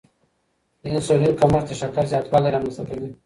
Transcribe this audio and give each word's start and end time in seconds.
د 0.81 0.83
انسولین 0.93 1.33
کمښت 1.41 1.65
د 1.69 1.71
شکر 1.81 2.03
زیاتوالی 2.11 2.49
رامنځته 2.55 2.83
کوي. 2.89 3.09